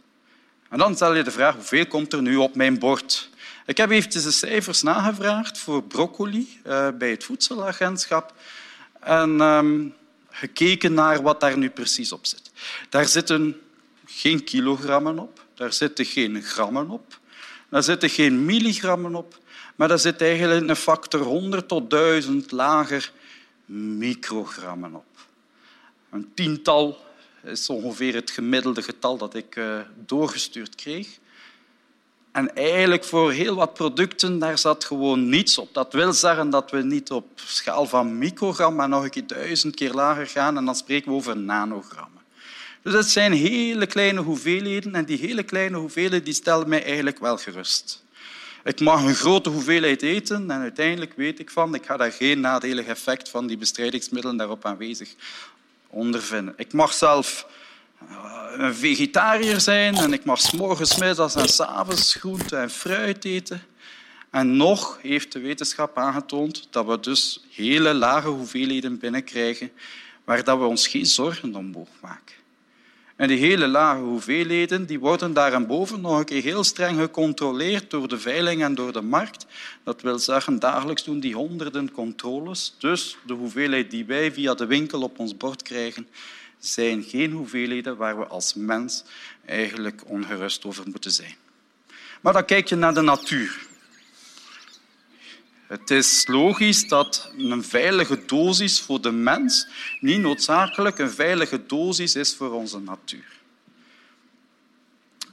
En 0.68 0.78
dan 0.78 0.94
stel 0.94 1.14
je 1.14 1.22
de 1.22 1.30
vraag, 1.30 1.54
hoeveel 1.54 1.86
komt 1.86 2.12
er 2.12 2.22
nu 2.22 2.36
op 2.36 2.54
mijn 2.54 2.78
bord? 2.78 3.30
Ik 3.66 3.76
heb 3.76 3.90
eventjes 3.90 4.22
de 4.22 4.30
cijfers 4.30 4.82
nagevraagd 4.82 5.58
voor 5.58 5.82
broccoli 5.82 6.60
uh, 6.66 6.88
bij 6.98 7.10
het 7.10 7.24
voedselagentschap. 7.24 8.34
En 9.00 9.40
ehm, 9.40 9.86
gekeken 10.34 10.94
naar 10.94 11.22
wat 11.22 11.40
daar 11.40 11.58
nu 11.58 11.70
precies 11.70 12.12
op 12.12 12.26
zit. 12.26 12.50
Daar 12.88 13.06
zitten 13.06 13.60
geen 14.06 14.44
kilogrammen 14.44 15.18
op, 15.18 15.44
daar 15.54 15.72
zitten 15.72 16.04
geen 16.04 16.42
grammen 16.42 16.90
op, 16.90 17.18
daar 17.68 17.82
zitten 17.82 18.10
geen 18.10 18.44
milligrammen 18.44 19.14
op, 19.14 19.38
maar 19.76 19.88
daar 19.88 19.98
zit 19.98 20.20
eigenlijk 20.20 20.68
een 20.68 20.76
factor 20.76 21.20
100 21.20 21.68
tot 21.68 21.90
1000 21.90 22.50
lager 22.50 23.12
microgrammen 23.66 24.94
op. 24.94 25.04
Een 26.10 26.30
tiental 26.34 27.04
is 27.42 27.68
ongeveer 27.68 28.14
het 28.14 28.30
gemiddelde 28.30 28.82
getal 28.82 29.16
dat 29.16 29.34
ik 29.34 29.56
eh, 29.56 29.80
doorgestuurd 30.06 30.74
kreeg. 30.74 31.18
En 32.34 32.54
eigenlijk 32.54 33.04
voor 33.04 33.32
heel 33.32 33.54
wat 33.54 33.74
producten 33.74 34.38
daar 34.38 34.58
zat 34.58 34.84
gewoon 34.84 35.28
niets 35.28 35.58
op. 35.58 35.74
Dat 35.74 35.92
wil 35.92 36.12
zeggen 36.12 36.50
dat 36.50 36.70
we 36.70 36.82
niet 36.82 37.10
op 37.10 37.26
schaal 37.34 37.86
van 37.86 38.18
microgram, 38.18 38.74
maar 38.74 38.88
nog 38.88 39.04
een 39.04 39.10
keer 39.10 39.26
duizend 39.26 39.74
keer 39.74 39.92
lager 39.92 40.26
gaan 40.26 40.56
en 40.56 40.64
dan 40.64 40.74
spreken 40.74 41.10
we 41.10 41.16
over 41.16 41.36
nanogrammen. 41.36 42.22
Dus 42.82 42.92
het 42.92 43.06
zijn 43.06 43.32
hele 43.32 43.86
kleine 43.86 44.20
hoeveelheden 44.20 44.94
en 44.94 45.04
die 45.04 45.18
hele 45.18 45.42
kleine 45.42 45.76
hoeveelheden 45.76 46.24
die 46.24 46.34
stellen 46.34 46.68
mij 46.68 46.84
eigenlijk 46.84 47.18
wel 47.18 47.36
gerust. 47.36 48.04
Ik 48.64 48.80
mag 48.80 49.02
een 49.02 49.14
grote 49.14 49.50
hoeveelheid 49.50 50.02
eten 50.02 50.50
en 50.50 50.60
uiteindelijk 50.60 51.12
weet 51.16 51.38
ik 51.38 51.50
van, 51.50 51.74
ik 51.74 51.86
ga 51.86 51.96
daar 51.96 52.12
geen 52.12 52.40
nadelig 52.40 52.86
effect 52.86 53.28
van 53.28 53.46
die 53.46 53.58
bestrijdingsmiddelen 53.58 54.36
daarop 54.36 54.64
aanwezig 54.64 55.14
ondervinden. 55.88 56.54
Ik 56.56 56.72
mag 56.72 56.92
zelf 56.92 57.46
een 58.56 58.74
vegetariër 58.74 59.60
zijn 59.60 59.94
en 59.94 60.12
ik 60.12 60.24
mag 60.24 60.40
s 60.40 60.52
morgens, 60.52 60.98
middags 60.98 61.34
en 61.34 61.48
s 61.48 61.60
avonds 61.60 62.14
groente 62.14 62.56
en 62.56 62.70
fruit 62.70 63.24
eten. 63.24 63.62
En 64.30 64.56
nog 64.56 64.98
heeft 65.02 65.32
de 65.32 65.40
wetenschap 65.40 65.98
aangetoond 65.98 66.66
dat 66.70 66.86
we 66.86 67.00
dus 67.00 67.44
hele 67.50 67.94
lage 67.94 68.28
hoeveelheden 68.28 68.98
binnenkrijgen 68.98 69.70
waar 70.24 70.44
dat 70.44 70.58
we 70.58 70.64
ons 70.64 70.86
geen 70.86 71.06
zorgen 71.06 71.54
om 71.54 71.66
mogen 71.66 71.94
maken. 72.02 72.34
En 73.16 73.28
die 73.28 73.38
hele 73.38 73.66
lage 73.66 74.00
hoeveelheden 74.00 74.86
die 74.86 74.98
worden 74.98 75.32
daarboven 75.32 76.00
nog 76.00 76.18
een 76.18 76.24
keer 76.24 76.42
heel 76.42 76.64
streng 76.64 76.98
gecontroleerd 76.98 77.90
door 77.90 78.08
de 78.08 78.18
veiling 78.18 78.62
en 78.62 78.74
door 78.74 78.92
de 78.92 79.02
markt. 79.02 79.46
Dat 79.84 80.02
wil 80.02 80.18
zeggen, 80.18 80.58
dagelijks 80.58 81.04
doen 81.04 81.20
die 81.20 81.34
honderden 81.34 81.92
controles. 81.92 82.74
Dus 82.78 83.16
de 83.26 83.32
hoeveelheid 83.32 83.90
die 83.90 84.04
wij 84.04 84.32
via 84.32 84.54
de 84.54 84.66
winkel 84.66 85.02
op 85.02 85.18
ons 85.18 85.36
bord 85.36 85.62
krijgen, 85.62 86.08
zijn 86.66 87.02
geen 87.02 87.32
hoeveelheden 87.32 87.96
waar 87.96 88.18
we 88.18 88.26
als 88.26 88.54
mens 88.54 89.04
eigenlijk 89.44 90.02
ongerust 90.06 90.64
over 90.64 90.84
moeten 90.88 91.10
zijn. 91.10 91.34
Maar 92.20 92.32
dan 92.32 92.44
kijk 92.44 92.68
je 92.68 92.74
naar 92.74 92.94
de 92.94 93.00
natuur. 93.00 93.66
Het 95.66 95.90
is 95.90 96.26
logisch 96.26 96.88
dat 96.88 97.32
een 97.36 97.64
veilige 97.64 98.24
dosis 98.24 98.80
voor 98.80 99.00
de 99.00 99.10
mens 99.10 99.66
niet 100.00 100.20
noodzakelijk 100.20 100.98
een 100.98 101.10
veilige 101.10 101.66
dosis 101.66 102.14
is 102.14 102.34
voor 102.34 102.52
onze 102.52 102.80
natuur. 102.80 103.32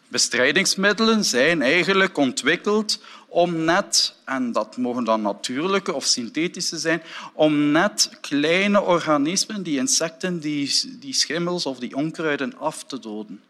Bestrijdingsmiddelen 0.07 1.25
zijn 1.25 1.61
eigenlijk 1.61 2.17
ontwikkeld 2.17 3.03
om 3.31 3.63
net, 3.63 4.15
en 4.25 4.51
dat 4.51 4.77
mogen 4.77 5.03
dan 5.03 5.21
natuurlijke 5.21 5.93
of 5.93 6.05
synthetische 6.05 6.77
zijn, 6.77 7.01
om 7.33 7.71
net 7.71 8.09
kleine 8.21 8.81
organismen, 8.81 9.63
die 9.63 9.77
insecten, 9.77 10.39
die, 10.39 10.97
die 10.99 11.13
schimmels 11.13 11.65
of 11.65 11.79
die 11.79 11.95
onkruiden 11.95 12.57
af 12.57 12.83
te 12.83 12.99
doden. 12.99 13.41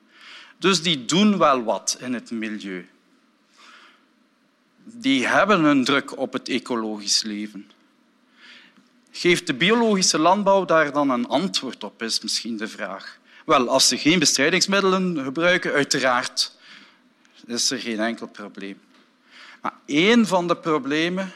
Dus 0.57 0.81
die 0.81 1.05
doen 1.05 1.38
wel 1.38 1.63
wat 1.63 1.97
in 2.00 2.13
het 2.13 2.31
milieu 2.31 2.85
die 4.83 5.27
hebben 5.27 5.63
een 5.63 5.83
druk 5.83 6.17
op 6.17 6.33
het 6.33 6.50
ecologisch 6.50 7.21
leven. 7.23 7.71
Geeft 9.11 9.47
de 9.47 9.53
biologische 9.53 10.19
landbouw 10.19 10.65
daar 10.65 10.91
dan 10.91 11.09
een 11.09 11.27
antwoord 11.27 11.83
op, 11.83 12.01
is 12.01 12.21
misschien 12.21 12.57
de 12.57 12.67
vraag. 12.67 13.19
Wel, 13.45 13.69
als 13.69 13.88
ze 13.88 13.97
geen 13.97 14.19
bestrijdingsmiddelen 14.19 15.23
gebruiken, 15.23 15.73
uiteraard 15.73 16.55
is 17.45 17.71
er 17.71 17.79
geen 17.79 18.00
enkel 18.00 18.27
probleem. 18.27 18.79
Maar 19.62 19.74
één 19.86 20.25
van 20.25 20.48
de 20.48 20.58
problemen, 20.58 21.32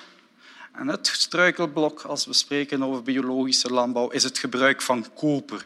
en 0.74 0.88
het 0.88 1.08
struikelblok 1.08 2.02
als 2.02 2.26
we 2.26 2.34
spreken 2.34 2.84
over 2.84 3.04
biologische 3.04 3.74
landbouw, 3.74 4.10
is 4.10 4.24
het 4.24 4.38
gebruik 4.38 4.82
van 4.82 5.06
koper. 5.14 5.66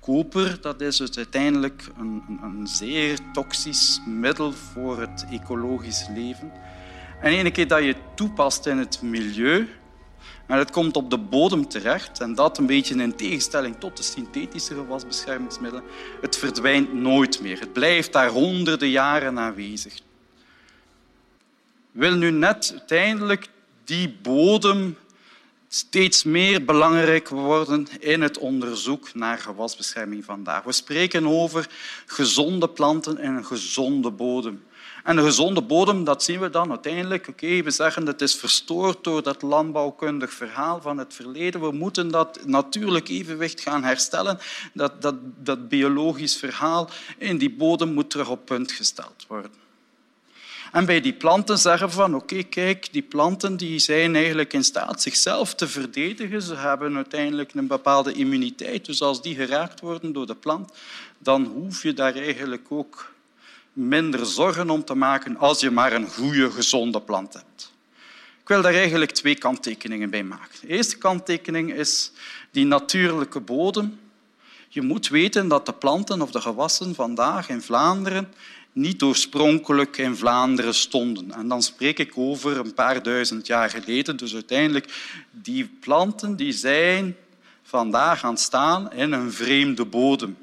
Koper 0.00 0.60
dat 0.60 0.80
is 0.80 0.96
dus 0.96 1.16
uiteindelijk 1.16 1.88
een, 1.98 2.38
een 2.42 2.66
zeer 2.66 3.18
toxisch 3.32 4.00
middel 4.06 4.52
voor 4.52 5.00
het 5.00 5.26
ecologisch 5.30 6.06
leven. 6.14 6.52
En 7.20 7.32
ene 7.32 7.50
keer 7.50 7.68
dat 7.68 7.80
je 7.80 7.86
het 7.86 8.16
toepast 8.16 8.66
in 8.66 8.78
het 8.78 9.02
milieu, 9.02 9.68
en 10.46 10.58
het 10.58 10.70
komt 10.70 10.96
op 10.96 11.10
de 11.10 11.18
bodem 11.18 11.68
terecht, 11.68 12.20
en 12.20 12.34
dat 12.34 12.58
een 12.58 12.66
beetje 12.66 12.94
in 12.94 13.16
tegenstelling 13.16 13.76
tot 13.78 13.96
de 13.96 14.02
synthetische 14.02 14.74
gewasbeschermingsmiddelen, 14.74 15.84
het 16.20 16.36
verdwijnt 16.36 16.92
nooit 16.92 17.40
meer. 17.40 17.60
Het 17.60 17.72
blijft 17.72 18.12
daar 18.12 18.28
honderden 18.28 18.88
jaren 18.88 19.38
aanwezig. 19.38 20.00
Wil 21.92 22.14
nu 22.14 22.30
net 22.30 22.70
uiteindelijk 22.72 23.48
die 23.84 24.18
bodem 24.22 24.96
steeds 25.68 26.24
meer 26.24 26.64
belangrijk 26.64 27.28
worden 27.28 27.88
in 28.00 28.22
het 28.22 28.38
onderzoek 28.38 29.14
naar 29.14 29.38
gewasbescherming 29.38 30.24
vandaag. 30.24 30.62
We 30.62 30.72
spreken 30.72 31.26
over 31.26 31.68
gezonde 32.06 32.68
planten 32.68 33.18
en 33.18 33.34
een 33.34 33.44
gezonde 33.44 34.10
bodem. 34.10 34.64
En 35.04 35.16
een 35.16 35.24
gezonde 35.24 35.62
bodem, 35.62 36.04
dat 36.04 36.22
zien 36.22 36.40
we 36.40 36.50
dan 36.50 36.70
uiteindelijk. 36.70 37.28
Oké, 37.28 37.62
we 37.62 37.70
zeggen 37.70 38.04
dat 38.04 38.20
het 38.20 38.28
is 38.28 38.36
verstoord 38.36 39.04
door 39.04 39.22
dat 39.22 39.42
landbouwkundig 39.42 40.32
verhaal 40.32 40.80
van 40.80 40.98
het 40.98 41.14
verleden. 41.14 41.60
We 41.60 41.72
moeten 41.72 42.08
dat 42.08 42.40
natuurlijk 42.46 43.08
evenwicht 43.08 43.60
gaan 43.60 43.84
herstellen. 43.84 44.38
Dat, 44.72 45.02
dat, 45.02 45.14
dat 45.36 45.68
biologisch 45.68 46.36
verhaal 46.36 46.90
in 47.18 47.38
die 47.38 47.50
bodem 47.50 47.92
moet 47.92 48.10
terug 48.10 48.28
op 48.28 48.44
punt 48.44 48.72
gesteld 48.72 49.24
worden. 49.28 49.69
En 50.72 50.86
bij 50.86 51.00
die 51.00 51.12
planten 51.12 51.58
zeggen 51.58 51.88
we 51.88 51.92
van 51.92 52.14
oké, 52.14 52.42
kijk, 52.42 52.92
die 52.92 53.02
planten 53.02 53.56
die 53.56 53.78
zijn 53.78 54.14
eigenlijk 54.14 54.52
in 54.52 54.64
staat 54.64 55.02
zichzelf 55.02 55.54
te 55.54 55.68
verdedigen. 55.68 56.42
Ze 56.42 56.54
hebben 56.54 56.96
uiteindelijk 56.96 57.54
een 57.54 57.66
bepaalde 57.66 58.12
immuniteit. 58.12 58.84
Dus 58.84 59.02
als 59.02 59.22
die 59.22 59.34
geraakt 59.34 59.80
worden 59.80 60.12
door 60.12 60.26
de 60.26 60.34
plant, 60.34 60.72
dan 61.18 61.44
hoef 61.44 61.82
je 61.82 61.92
daar 61.92 62.14
eigenlijk 62.14 62.66
ook 62.68 63.12
minder 63.72 64.26
zorgen 64.26 64.70
om 64.70 64.84
te 64.84 64.94
maken 64.94 65.36
als 65.36 65.60
je 65.60 65.70
maar 65.70 65.92
een 65.92 66.08
goede, 66.08 66.50
gezonde 66.50 67.00
plant 67.00 67.32
hebt. 67.32 67.72
Ik 68.40 68.48
wil 68.48 68.62
daar 68.62 68.74
eigenlijk 68.74 69.10
twee 69.10 69.34
kanttekeningen 69.34 70.10
bij 70.10 70.22
maken. 70.22 70.60
De 70.60 70.68
eerste 70.68 70.98
kanttekening 70.98 71.72
is 71.72 72.12
die 72.50 72.66
natuurlijke 72.66 73.40
bodem. 73.40 73.98
Je 74.68 74.82
moet 74.82 75.08
weten 75.08 75.48
dat 75.48 75.66
de 75.66 75.72
planten 75.72 76.22
of 76.22 76.30
de 76.30 76.40
gewassen 76.40 76.94
vandaag 76.94 77.48
in 77.48 77.62
Vlaanderen 77.62 78.32
niet 78.72 79.02
oorspronkelijk 79.02 79.96
in 79.96 80.16
Vlaanderen 80.16 80.74
stonden. 80.74 81.32
En 81.32 81.48
dan 81.48 81.62
spreek 81.62 81.98
ik 81.98 82.12
over 82.14 82.58
een 82.58 82.74
paar 82.74 83.02
duizend 83.02 83.46
jaar 83.46 83.70
geleden. 83.70 84.16
Dus 84.16 84.34
uiteindelijk, 84.34 85.14
die 85.30 85.70
planten 85.80 86.36
die 86.36 86.52
zijn 86.52 87.16
vandaag 87.62 88.20
gaan 88.20 88.38
staan 88.38 88.92
in 88.92 89.12
een 89.12 89.32
vreemde 89.32 89.84
bodem. 89.84 90.36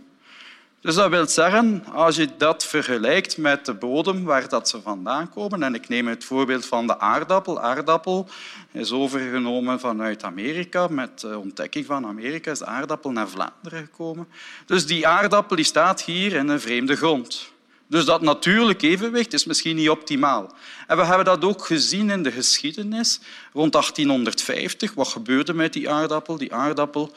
Dus 0.81 0.95
dat 0.95 1.09
wil 1.09 1.27
zeggen, 1.27 1.85
als 1.93 2.15
je 2.15 2.29
dat 2.37 2.65
vergelijkt 2.65 3.37
met 3.37 3.65
de 3.65 3.73
bodem 3.73 4.23
waar 4.23 4.49
dat 4.49 4.69
ze 4.69 4.81
vandaan 4.81 5.29
komen, 5.29 5.63
en 5.63 5.75
ik 5.75 5.87
neem 5.87 6.07
het 6.07 6.23
voorbeeld 6.23 6.65
van 6.65 6.87
de 6.87 6.99
aardappel. 6.99 7.61
Aardappel 7.61 8.27
is 8.71 8.91
overgenomen 8.91 9.79
vanuit 9.79 10.23
Amerika. 10.23 10.87
Met 10.87 11.19
de 11.19 11.37
ontdekking 11.37 11.85
van 11.85 12.05
Amerika 12.05 12.51
is 12.51 12.59
de 12.59 12.65
aardappel 12.65 13.11
naar 13.11 13.29
Vlaanderen 13.29 13.79
gekomen. 13.79 14.27
Dus 14.65 14.85
die 14.85 15.07
aardappel 15.07 15.55
die 15.55 15.65
staat 15.65 16.01
hier 16.03 16.33
in 16.33 16.47
een 16.47 16.59
vreemde 16.59 16.95
grond. 16.95 17.51
Dus 17.89 18.05
dat 18.05 18.21
natuurlijk 18.21 18.81
evenwicht 18.81 19.33
is 19.33 19.45
misschien 19.45 19.75
niet 19.75 19.89
optimaal. 19.89 20.53
En 20.87 20.97
we 20.97 21.05
hebben 21.05 21.25
dat 21.25 21.43
ook 21.43 21.65
gezien 21.65 22.09
in 22.09 22.23
de 22.23 22.31
geschiedenis. 22.31 23.19
Rond 23.53 23.71
1850, 23.71 24.93
wat 24.93 25.07
gebeurde 25.07 25.53
met 25.53 25.73
die 25.73 25.89
aardappel? 25.89 26.37
Die 26.37 26.53
aardappel 26.53 27.13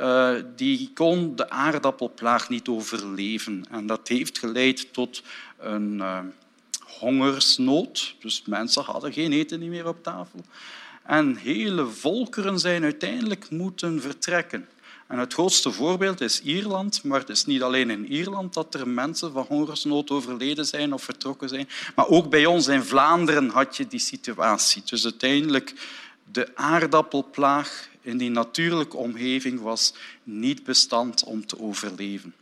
uh, 0.00 0.34
die 0.56 0.90
kon 0.94 1.36
de 1.36 1.50
aardappelplaag 1.50 2.48
niet 2.48 2.68
overleven. 2.68 3.64
En 3.70 3.86
dat 3.86 4.08
heeft 4.08 4.38
geleid 4.38 4.92
tot 4.92 5.22
een 5.58 5.94
uh, 5.94 6.18
hongersnood. 6.80 8.14
Dus 8.20 8.42
mensen 8.46 8.82
hadden 8.82 9.12
geen 9.12 9.32
eten 9.32 9.68
meer 9.68 9.88
op 9.88 10.02
tafel. 10.02 10.40
En 11.02 11.36
hele 11.36 11.86
volkeren 11.86 12.58
zijn 12.58 12.82
uiteindelijk 12.82 13.50
moeten 13.50 14.00
vertrekken. 14.00 14.68
En 15.06 15.18
het 15.18 15.32
grootste 15.32 15.72
voorbeeld 15.72 16.20
is 16.20 16.40
Ierland, 16.42 17.04
maar 17.04 17.20
het 17.20 17.28
is 17.28 17.44
niet 17.44 17.62
alleen 17.62 17.90
in 17.90 18.12
Ierland 18.12 18.54
dat 18.54 18.74
er 18.74 18.88
mensen 18.88 19.32
van 19.32 19.44
hongersnood 19.48 20.10
overleden 20.10 20.66
zijn 20.66 20.92
of 20.92 21.02
vertrokken 21.02 21.48
zijn, 21.48 21.68
maar 21.94 22.08
ook 22.08 22.30
bij 22.30 22.46
ons 22.46 22.66
in 22.66 22.82
Vlaanderen 22.82 23.48
had 23.48 23.76
je 23.76 23.86
die 23.86 24.00
situatie. 24.00 24.82
Dus 24.84 25.04
uiteindelijk 25.04 25.74
de 26.32 26.56
aardappelplaag 26.56 27.88
in 28.02 28.16
die 28.16 28.30
natuurlijke 28.30 28.96
omgeving 28.96 29.60
was 29.60 29.94
niet 30.22 30.64
bestand 30.64 31.24
om 31.24 31.46
te 31.46 31.60
overleven. 31.60 32.34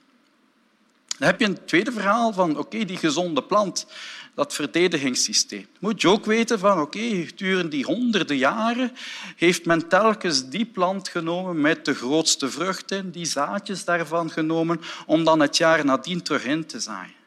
Dan 1.19 1.29
heb 1.29 1.41
je 1.41 1.47
een 1.47 1.65
tweede 1.65 1.93
verhaal 1.93 2.33
van 2.33 2.59
oké, 2.59 2.85
die 2.85 2.97
gezonde 2.97 3.43
plant, 3.43 3.87
dat 4.35 4.55
verdedigingssysteem. 4.55 5.67
Moet 5.81 6.01
je 6.01 6.09
ook 6.09 6.25
weten 6.25 6.59
van 6.59 6.81
oké, 6.81 7.25
gedurende 7.25 7.69
die 7.69 7.85
honderden 7.85 8.37
jaren 8.37 8.93
heeft 9.37 9.65
men 9.65 9.89
telkens 9.89 10.49
die 10.49 10.65
plant 10.65 11.09
genomen 11.09 11.61
met 11.61 11.85
de 11.85 11.95
grootste 11.95 12.51
vruchten, 12.51 13.11
die 13.11 13.25
zaadjes 13.25 13.85
daarvan 13.85 14.31
genomen, 14.31 14.81
om 15.07 15.25
dan 15.25 15.41
het 15.41 15.57
jaar 15.57 15.85
nadien 15.85 16.23
terug 16.23 16.45
in 16.45 16.67
te 16.67 16.81
zaaien. 16.81 17.21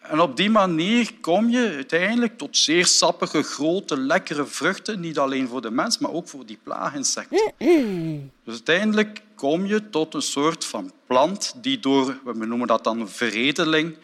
En 0.00 0.20
op 0.20 0.36
die 0.36 0.50
manier 0.50 1.10
kom 1.20 1.50
je 1.50 1.72
uiteindelijk 1.74 2.38
tot 2.38 2.56
zeer 2.56 2.86
sappige, 2.86 3.42
grote, 3.42 4.00
lekkere 4.00 4.46
vruchten, 4.46 5.00
niet 5.00 5.18
alleen 5.18 5.48
voor 5.48 5.62
de 5.62 5.70
mens, 5.70 5.98
maar 5.98 6.12
ook 6.12 6.28
voor 6.28 6.46
die 6.46 6.58
plaaginsecten. 6.62 7.52
Dus 8.44 8.54
uiteindelijk 8.54 9.22
kom 9.34 9.66
je 9.66 9.90
tot 9.90 10.14
een 10.14 10.22
soort 10.22 10.64
van 10.64 10.92
plant 11.06 11.54
die 11.56 11.78
door, 11.78 12.20
we 12.24 12.46
noemen 12.46 12.66
dat 12.66 12.84
dan 12.84 13.08
veredeling, 13.08 13.96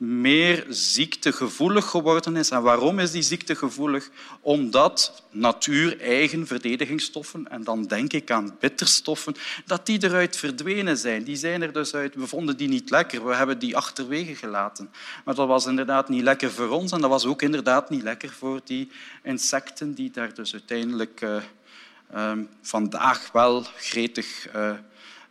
meer 0.00 0.66
ziektegevoelig 0.68 1.86
geworden 1.86 2.36
is. 2.36 2.50
En 2.50 2.62
waarom 2.62 2.98
is 2.98 3.10
die 3.10 3.22
ziektegevoelig? 3.22 4.10
Omdat 4.40 5.22
natuur-eigen 5.30 6.46
verdedigingsstoffen, 6.46 7.50
en 7.50 7.64
dan 7.64 7.82
denk 7.82 8.12
ik 8.12 8.30
aan 8.30 8.56
bitterstoffen, 8.60 9.34
dat 9.66 9.86
die 9.86 10.04
eruit 10.04 10.36
verdwenen 10.36 10.96
zijn. 10.96 11.24
Die 11.24 11.36
zijn 11.36 11.62
er 11.62 11.72
dus 11.72 11.94
uit. 11.94 12.14
We 12.14 12.26
vonden 12.26 12.56
die 12.56 12.68
niet 12.68 12.90
lekker. 12.90 13.26
We 13.26 13.34
hebben 13.34 13.58
die 13.58 13.76
achterwege 13.76 14.34
gelaten. 14.34 14.90
Maar 15.24 15.34
dat 15.34 15.48
was 15.48 15.66
inderdaad 15.66 16.08
niet 16.08 16.22
lekker 16.22 16.50
voor 16.50 16.68
ons 16.68 16.92
en 16.92 17.00
dat 17.00 17.10
was 17.10 17.26
ook 17.26 17.42
inderdaad 17.42 17.90
niet 17.90 18.02
lekker 18.02 18.30
voor 18.30 18.60
die 18.64 18.90
insecten 19.22 19.94
die 19.94 20.10
daar 20.10 20.34
dus 20.34 20.52
uiteindelijk 20.52 21.20
uh, 21.20 21.36
uh, 22.14 22.32
vandaag 22.62 23.32
wel 23.32 23.62
gretig 23.62 24.54
uh, 24.54 24.72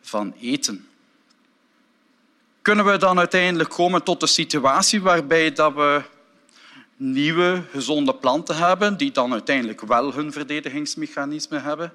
van 0.02 0.34
eten 0.42 0.88
kunnen 2.70 2.88
we 2.88 2.98
dan 2.98 3.18
uiteindelijk 3.18 3.70
komen 3.70 4.04
tot 4.04 4.22
een 4.22 4.28
situatie 4.28 5.02
waarbij 5.02 5.52
dat 5.52 5.74
we 5.74 6.02
nieuwe, 6.96 7.64
gezonde 7.72 8.16
planten 8.16 8.56
hebben, 8.56 8.98
die 8.98 9.12
dan 9.12 9.32
uiteindelijk 9.32 9.82
wel 9.82 10.14
hun 10.14 10.32
verdedigingsmechanisme 10.32 11.60
hebben. 11.60 11.94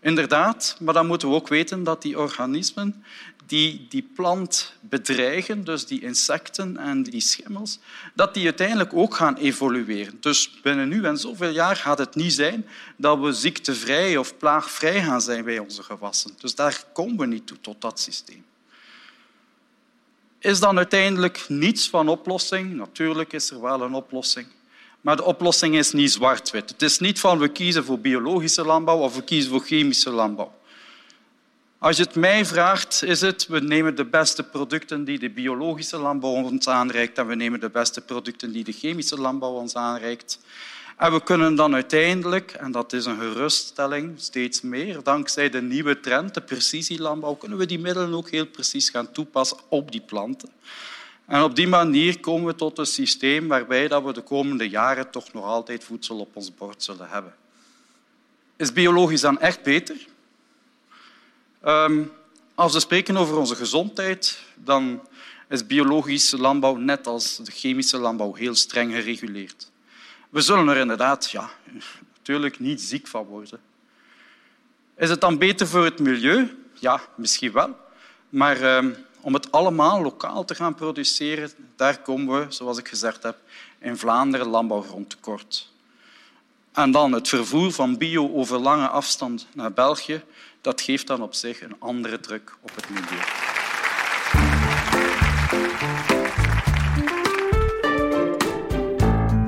Inderdaad, 0.00 0.76
maar 0.80 0.94
dan 0.94 1.06
moeten 1.06 1.28
we 1.28 1.34
ook 1.34 1.48
weten 1.48 1.84
dat 1.84 2.02
die 2.02 2.18
organismen 2.18 3.04
die 3.46 3.86
die 3.88 4.10
plant 4.14 4.74
bedreigen, 4.80 5.64
dus 5.64 5.86
die 5.86 6.00
insecten 6.00 6.76
en 6.76 7.02
die 7.02 7.20
schimmels, 7.20 7.78
dat 8.14 8.34
die 8.34 8.44
uiteindelijk 8.44 8.94
ook 8.94 9.14
gaan 9.14 9.36
evolueren. 9.36 10.16
Dus 10.20 10.60
binnen 10.62 10.88
nu 10.88 11.04
en 11.04 11.16
zoveel 11.16 11.50
jaar 11.50 11.76
gaat 11.76 11.98
het 11.98 12.14
niet 12.14 12.32
zijn 12.32 12.66
dat 12.96 13.18
we 13.18 13.32
ziektevrij 13.32 14.16
of 14.16 14.36
plaagvrij 14.36 15.02
gaan 15.02 15.20
zijn 15.20 15.44
bij 15.44 15.58
onze 15.58 15.82
gewassen. 15.82 16.30
Dus 16.38 16.54
daar 16.54 16.84
komen 16.92 17.16
we 17.18 17.26
niet 17.26 17.46
toe, 17.46 17.60
tot 17.60 17.80
dat 17.80 18.00
systeem 18.00 18.44
is 20.40 20.60
dan 20.60 20.76
uiteindelijk 20.76 21.44
niets 21.48 21.88
van 21.88 22.08
oplossing. 22.08 22.74
Natuurlijk 22.74 23.32
is 23.32 23.50
er 23.50 23.60
wel 23.60 23.82
een 23.82 23.94
oplossing. 23.94 24.46
Maar 25.00 25.16
de 25.16 25.24
oplossing 25.24 25.74
is 25.76 25.92
niet 25.92 26.12
zwart-wit. 26.12 26.70
Het 26.70 26.82
is 26.82 26.98
niet 26.98 27.20
van 27.20 27.38
we 27.38 27.48
kiezen 27.48 27.84
voor 27.84 27.98
biologische 27.98 28.64
landbouw 28.64 28.98
of 28.98 29.14
we 29.14 29.22
kiezen 29.22 29.50
voor 29.50 29.60
chemische 29.60 30.10
landbouw. 30.10 30.52
Als 31.78 31.96
je 31.96 32.02
het 32.02 32.14
mij 32.14 32.44
vraagt, 32.44 33.02
is 33.02 33.20
het 33.20 33.46
we 33.46 33.60
nemen 33.60 33.94
de 33.94 34.04
beste 34.04 34.42
producten 34.42 35.04
die 35.04 35.18
de 35.18 35.30
biologische 35.30 35.98
landbouw 35.98 36.30
ons 36.30 36.68
aanreikt 36.68 37.18
en 37.18 37.26
we 37.26 37.34
nemen 37.34 37.60
de 37.60 37.70
beste 37.70 38.00
producten 38.00 38.52
die 38.52 38.64
de 38.64 38.72
chemische 38.72 39.20
landbouw 39.20 39.52
ons 39.52 39.76
aanreikt. 39.76 40.38
En 41.00 41.12
we 41.12 41.22
kunnen 41.22 41.54
dan 41.54 41.74
uiteindelijk, 41.74 42.52
en 42.52 42.72
dat 42.72 42.92
is 42.92 43.04
een 43.04 43.18
geruststelling, 43.18 44.20
steeds 44.20 44.60
meer, 44.60 45.02
dankzij 45.02 45.50
de 45.50 45.62
nieuwe 45.62 46.00
trend, 46.00 46.34
de 46.34 46.40
precisielandbouw, 46.40 47.34
kunnen 47.34 47.58
we 47.58 47.66
die 47.66 47.78
middelen 47.78 48.14
ook 48.14 48.30
heel 48.30 48.46
precies 48.46 48.90
gaan 48.90 49.12
toepassen 49.12 49.56
op 49.68 49.92
die 49.92 50.00
planten. 50.00 50.48
En 51.26 51.42
op 51.42 51.54
die 51.54 51.68
manier 51.68 52.20
komen 52.20 52.46
we 52.46 52.54
tot 52.54 52.78
een 52.78 52.86
systeem 52.86 53.48
waarbij 53.48 53.88
we 53.88 54.12
de 54.12 54.20
komende 54.20 54.68
jaren 54.68 55.10
toch 55.10 55.32
nog 55.32 55.44
altijd 55.44 55.84
voedsel 55.84 56.18
op 56.18 56.36
ons 56.36 56.54
bord 56.54 56.82
zullen 56.82 57.08
hebben. 57.08 57.34
Is 58.56 58.72
biologisch 58.72 59.20
dan 59.20 59.40
echt 59.40 59.62
beter? 59.62 60.06
Um, 61.66 62.12
als 62.54 62.72
we 62.72 62.80
spreken 62.80 63.16
over 63.16 63.36
onze 63.36 63.56
gezondheid, 63.56 64.38
dan 64.54 65.08
is 65.48 65.66
biologische 65.66 66.38
landbouw 66.38 66.76
net 66.76 67.06
als 67.06 67.36
de 67.36 67.50
chemische 67.50 67.98
landbouw 67.98 68.34
heel 68.34 68.54
streng 68.54 68.92
gereguleerd. 68.92 69.69
We 70.30 70.40
zullen 70.40 70.68
er 70.68 70.76
inderdaad 70.76 71.30
ja, 71.30 71.50
natuurlijk 72.14 72.58
niet 72.58 72.80
ziek 72.80 73.06
van 73.06 73.24
worden. 73.24 73.60
Is 74.96 75.10
het 75.10 75.20
dan 75.20 75.38
beter 75.38 75.66
voor 75.66 75.84
het 75.84 75.98
milieu? 75.98 76.56
Ja, 76.74 77.00
misschien 77.14 77.52
wel. 77.52 77.76
Maar 78.28 78.76
um, 78.76 78.96
om 79.20 79.34
het 79.34 79.52
allemaal 79.52 80.02
lokaal 80.02 80.44
te 80.44 80.54
gaan 80.54 80.74
produceren, 80.74 81.50
daar 81.76 81.98
komen 81.98 82.40
we, 82.40 82.46
zoals 82.52 82.78
ik 82.78 82.88
gezegd 82.88 83.22
heb, 83.22 83.36
in 83.78 83.96
Vlaanderen 83.96 84.46
landbouwgrond 84.46 85.10
tekort. 85.10 85.72
En 86.72 86.90
dan 86.90 87.12
het 87.12 87.28
vervoer 87.28 87.72
van 87.72 87.98
bio 87.98 88.32
over 88.34 88.58
lange 88.58 88.88
afstand 88.88 89.46
naar 89.54 89.72
België, 89.72 90.22
dat 90.60 90.80
geeft 90.80 91.06
dan 91.06 91.22
op 91.22 91.34
zich 91.34 91.62
een 91.62 91.76
andere 91.78 92.20
druk 92.20 92.56
op 92.60 92.74
het 92.74 92.90
milieu. 92.90 93.20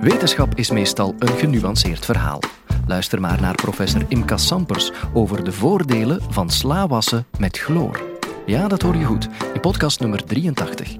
Wetenschap 0.02 0.54
is 0.54 0.70
meestal 0.70 1.14
een 1.18 1.36
genuanceerd 1.36 2.04
verhaal. 2.04 2.40
Luister 2.86 3.20
maar 3.20 3.40
naar 3.40 3.54
professor 3.54 4.04
Imka 4.08 4.36
Sampers 4.36 4.92
over 5.12 5.44
de 5.44 5.52
voordelen 5.52 6.20
van 6.28 6.50
slawassen 6.50 7.26
met 7.38 7.58
chloor. 7.58 8.02
Ja, 8.46 8.68
dat 8.68 8.82
hoor 8.82 8.96
je 8.96 9.04
goed, 9.04 9.28
in 9.54 9.60
podcast 9.60 10.00
nummer 10.00 10.24
83. 10.24 10.96